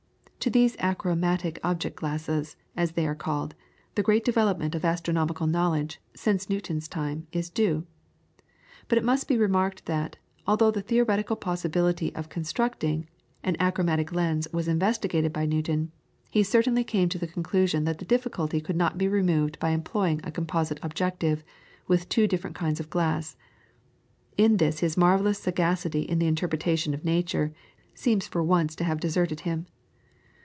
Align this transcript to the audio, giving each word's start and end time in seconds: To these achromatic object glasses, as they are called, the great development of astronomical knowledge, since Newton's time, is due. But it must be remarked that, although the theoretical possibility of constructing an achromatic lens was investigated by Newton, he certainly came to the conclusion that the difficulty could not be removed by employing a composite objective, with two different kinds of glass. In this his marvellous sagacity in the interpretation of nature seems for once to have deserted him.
To 0.43 0.49
these 0.49 0.75
achromatic 0.79 1.59
object 1.63 1.97
glasses, 1.97 2.55
as 2.75 2.93
they 2.93 3.05
are 3.05 3.13
called, 3.13 3.53
the 3.93 4.01
great 4.01 4.25
development 4.25 4.73
of 4.73 4.83
astronomical 4.83 5.45
knowledge, 5.45 6.01
since 6.15 6.49
Newton's 6.49 6.87
time, 6.87 7.27
is 7.31 7.51
due. 7.51 7.85
But 8.87 8.97
it 8.97 9.03
must 9.03 9.27
be 9.27 9.37
remarked 9.37 9.85
that, 9.85 10.17
although 10.47 10.71
the 10.71 10.81
theoretical 10.81 11.35
possibility 11.35 12.11
of 12.15 12.29
constructing 12.29 13.07
an 13.43 13.55
achromatic 13.59 14.11
lens 14.11 14.47
was 14.51 14.67
investigated 14.67 15.31
by 15.31 15.45
Newton, 15.45 15.91
he 16.31 16.41
certainly 16.41 16.83
came 16.83 17.07
to 17.09 17.19
the 17.19 17.27
conclusion 17.27 17.83
that 17.83 17.99
the 17.99 18.05
difficulty 18.05 18.59
could 18.59 18.75
not 18.75 18.97
be 18.97 19.07
removed 19.07 19.59
by 19.59 19.69
employing 19.69 20.21
a 20.23 20.31
composite 20.31 20.79
objective, 20.81 21.43
with 21.87 22.09
two 22.09 22.25
different 22.25 22.55
kinds 22.55 22.79
of 22.79 22.89
glass. 22.89 23.37
In 24.37 24.57
this 24.57 24.79
his 24.79 24.97
marvellous 24.97 25.37
sagacity 25.37 26.01
in 26.01 26.17
the 26.17 26.25
interpretation 26.25 26.95
of 26.95 27.05
nature 27.05 27.53
seems 27.93 28.25
for 28.25 28.41
once 28.41 28.75
to 28.77 28.83
have 28.83 28.99
deserted 28.99 29.41
him. 29.41 29.67